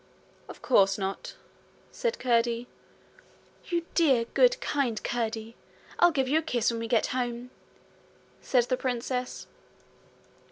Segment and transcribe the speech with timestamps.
[0.49, 1.35] 'Of course not,'
[1.91, 2.65] said Curdie.
[3.65, 5.55] 'You dear, good, kind Curdie!
[5.99, 7.51] I'll give you a kiss when we get home,'
[8.41, 9.45] said the princess.